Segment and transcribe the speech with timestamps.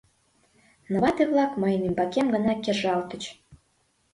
[0.89, 3.23] Но вате-влак мыйын ӱмбакем гына кержалтыч!